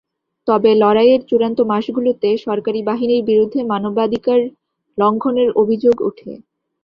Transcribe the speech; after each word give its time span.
তবে 0.47 0.69
লড়াইয়ের 0.75 1.21
চূড়ান্ত 1.29 1.59
মাসগুলোতে 1.71 2.29
সরকারি 2.45 2.79
বাহিনীর 2.89 3.21
বিরুদ্ধে 3.23 3.59
মানবাধিকার 3.71 4.39
লঙ্ঘনের 4.97 5.49
অভিযোগ 5.61 5.95
ওঠে। 6.01 6.31